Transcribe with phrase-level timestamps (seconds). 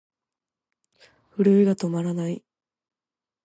[1.37, 2.43] 震えが止まらない。